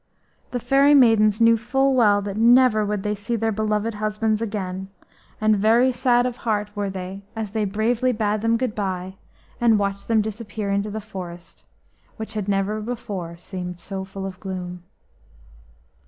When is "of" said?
6.25-6.37, 14.25-14.39